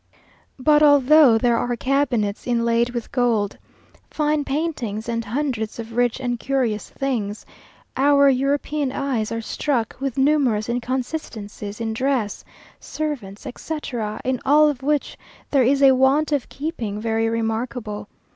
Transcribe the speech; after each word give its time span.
But 0.57 0.81
although 0.81 1.37
there 1.37 1.59
are 1.59 1.75
cabinets 1.75 2.47
inlaid 2.47 2.89
with 2.89 3.11
gold, 3.11 3.59
fine 4.09 4.43
paintings, 4.43 5.07
and 5.07 5.23
hundreds 5.23 5.77
of 5.77 5.95
rich 5.95 6.19
and 6.19 6.39
curious 6.39 6.89
things, 6.89 7.45
our 7.95 8.27
European 8.27 8.91
eyes 8.91 9.31
are 9.31 9.41
struck 9.41 9.95
with 9.99 10.17
numerous 10.17 10.67
inconsistencies 10.69 11.79
in 11.79 11.93
dress, 11.93 12.43
servants, 12.79 13.45
etc., 13.45 14.19
in 14.25 14.41
all 14.43 14.69
of 14.69 14.81
which 14.81 15.19
there 15.51 15.61
is 15.61 15.83
a 15.83 15.91
want 15.91 16.31
of 16.31 16.49
keeping 16.49 16.99
very 16.99 17.29
remarkable. 17.29 18.07